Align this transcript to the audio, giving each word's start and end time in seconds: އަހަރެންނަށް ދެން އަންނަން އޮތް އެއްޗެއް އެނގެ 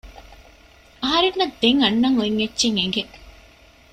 އަހަރެންނަށް 1.01 1.55
ދެން 1.61 1.79
އަންނަން 1.83 2.17
އޮތް 2.17 2.37
އެއްޗެއް 2.39 2.77
އެނގެ 2.79 3.03